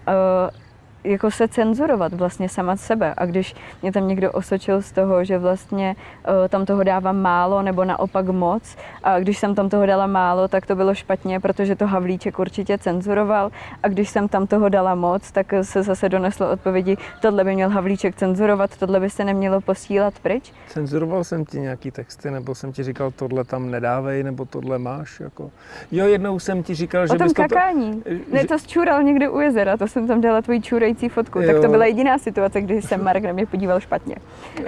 [1.04, 3.14] jako se cenzurovat vlastně sama sebe.
[3.16, 5.96] A když mě tam někdo osočil z toho, že vlastně
[6.28, 10.48] uh, tam toho dávám málo nebo naopak moc, a když jsem tam toho dala málo,
[10.48, 13.50] tak to bylo špatně, protože to Havlíček určitě cenzuroval.
[13.82, 17.68] A když jsem tam toho dala moc, tak se zase doneslo odpovědi, tohle by měl
[17.70, 20.52] Havlíček cenzurovat, tohle by se nemělo posílat pryč.
[20.68, 25.20] Cenzuroval jsem ti nějaký texty, nebo jsem ti říkal, tohle tam nedávej, nebo tohle máš?
[25.20, 25.50] Jako...
[25.92, 28.02] Jo, jednou jsem ti říkal, že o tom kakání.
[28.02, 28.10] To...
[28.32, 31.40] Ne, to zčural někde u jezera, to jsem tam dala tvojí čurej vynikající fotku.
[31.40, 31.46] Jo.
[31.46, 34.16] Tak to byla jediná situace, kdy se Mark na mě podíval špatně.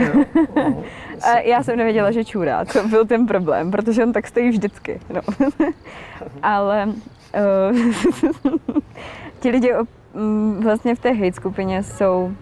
[0.01, 0.25] Jo.
[0.57, 0.85] No,
[1.23, 2.65] a já jsem nevěděla, že čůrá.
[2.65, 5.01] To byl ten problém, protože on tak stojí vždycky.
[5.15, 5.21] No.
[6.43, 8.61] Ale uh,
[9.41, 9.73] ti lidi
[10.15, 12.33] um, vlastně v té hate skupině jsou,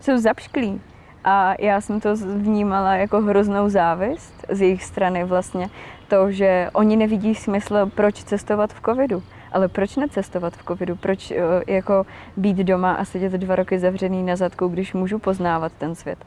[0.00, 0.80] jsou zapšklí.
[1.24, 5.70] A já jsem to vnímala jako hroznou závist z jejich strany vlastně.
[6.08, 9.22] To, že oni nevidí smysl, proč cestovat v covidu
[9.52, 10.96] ale proč necestovat v covidu?
[10.96, 11.36] Proč eh,
[11.66, 16.18] jako být doma a sedět dva roky zavřený na zadku, když můžu poznávat ten svět?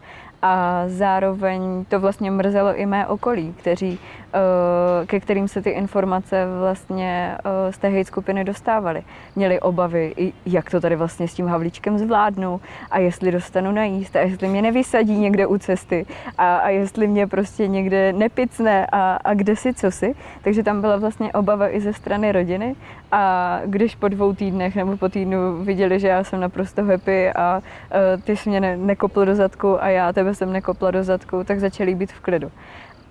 [0.45, 3.99] A zároveň to vlastně mrzelo i mé okolí, kteří,
[4.33, 9.03] eh, ke kterým se ty informace vlastně eh, z té hate skupiny dostávaly.
[9.35, 14.19] Měli obavy, jak to tady vlastně s tím Havlíčkem zvládnu a jestli dostanu najíst a
[14.19, 16.05] jestli mě nevysadí někde u cesty
[16.37, 20.15] a, a jestli mě prostě někde nepicne a, a kde si, co si.
[20.41, 22.75] Takže tam byla vlastně obava i ze strany rodiny
[23.11, 27.61] a když po dvou týdnech nebo po týdnu viděli, že já jsem naprosto happy a
[27.61, 31.03] uh, ty jsi mě ne, nekopl do zadku a já tebe nikoho jsem nekopla do
[31.03, 32.51] zadku, tak začali být v klidu.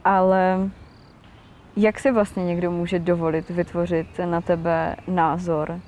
[0.04, 0.70] Ale
[1.76, 5.80] jak si vlastně někdo může dovolit vytvořit na tebe názor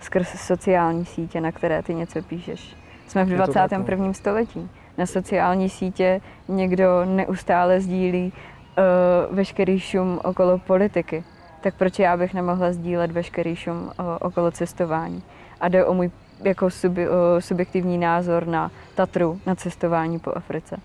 [0.00, 2.76] skrz sociální sítě, na které ty něco píšeš?
[3.08, 3.78] Jsme v Je to tak, no.
[3.78, 4.12] 21.
[4.12, 4.68] století.
[4.98, 11.24] Na sociální sítě někdo neustále sdílí uh, veškerý šum okolo politiky.
[11.60, 15.22] Tak proč já bych nemohla sdílet veškerý šum uh, okolo cestování?
[15.60, 16.10] A jde o můj
[16.44, 17.06] jako sub, uh,
[17.38, 20.76] subjektivní názor na Tatru, na cestování po Africe.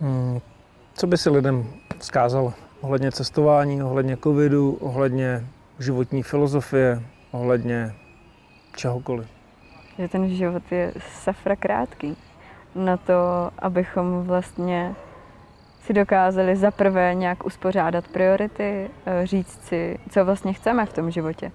[0.00, 0.40] Hmm,
[0.94, 1.66] co by si lidem
[1.98, 5.46] vzkázal ohledně cestování, ohledně covidu, ohledně
[5.78, 7.94] životní filozofie, ohledně
[8.76, 9.26] čehokoliv?
[9.98, 12.16] Že ten život je safra krátký
[12.74, 14.94] na to, abychom vlastně
[15.82, 21.10] si dokázali za prvé nějak uspořádat priority, eh, říct si, co vlastně chceme v tom
[21.10, 21.52] životě.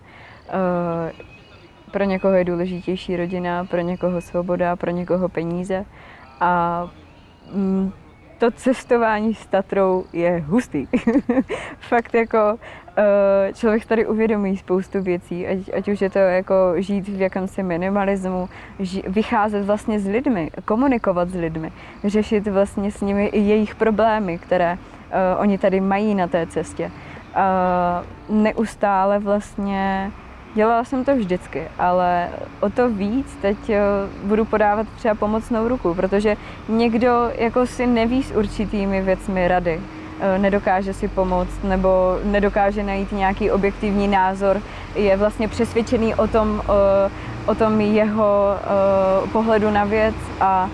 [1.92, 5.86] Pro někoho je důležitější rodina, pro někoho svoboda, pro někoho peníze
[6.40, 6.84] a
[7.54, 7.92] mm,
[8.42, 10.88] to cestování s Tatrou je hustý.
[11.80, 12.58] Fakt jako
[12.98, 17.64] eh, člověk tady uvědomí spoustu věcí, ať, ať už je to jako žít v jakémsi
[17.64, 21.72] minimalismu, ži, vycházet vlastně s lidmi, komunikovat s lidmi,
[22.04, 26.92] řešit vlastně s nimi i jejich problémy, které uh, oni tady mají na té cestě.
[28.30, 30.12] Uh, neustále vlastně
[30.54, 32.30] Dělala jsem to vždycky, ale
[32.60, 33.80] o to víc teď eh,
[34.24, 36.38] budu podávat třeba pomocnou ruku, protože
[36.70, 39.82] někdo jako si neví s určitými věcmi rady,
[40.20, 44.62] eh, nedokáže si pomoct nebo nedokáže najít nějaký objektivní názor,
[44.96, 47.12] je vlastně přesvědčený o tom, eh,
[47.46, 48.58] o tom jeho
[49.32, 50.70] pohledu na věc a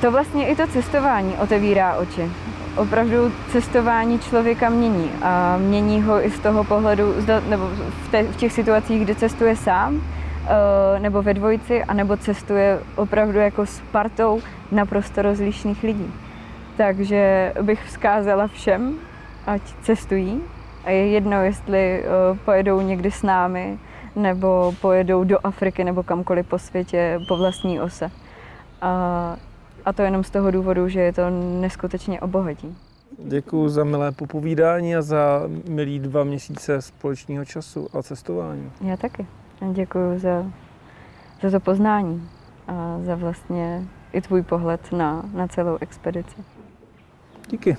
[0.00, 2.30] to vlastně i to cestování otevírá oči
[2.76, 5.10] opravdu cestování člověka mění.
[5.22, 7.14] A mění ho i z toho pohledu,
[7.48, 7.66] nebo
[8.10, 13.82] v, těch situacích, kde cestuje sám, eh, nebo ve dvojici, anebo cestuje opravdu jako s
[13.92, 14.40] partou
[14.72, 16.12] naprosto rozlišných lidí.
[16.76, 18.94] Takže bych vzkázala všem,
[19.46, 20.40] ať cestují.
[20.84, 22.04] A je jedno, jestli eh,
[22.44, 23.78] pojedou někdy s námi,
[24.16, 28.10] nebo pojedou do Afriky, nebo kamkoliv po světě po vlastní ose.
[28.82, 29.36] A
[29.84, 31.22] a to jenom z toho důvodu, že je to
[31.60, 32.76] neskutečně obohatí.
[33.18, 38.72] Děkuji za milé popovídání a za milý dva měsíce společného času a cestování.
[38.80, 39.26] Já taky.
[39.72, 40.46] Děkuji za,
[41.42, 42.28] za to poznání
[42.68, 46.36] a za vlastně i tvůj pohled na, na celou expedici.
[47.50, 47.76] Díky.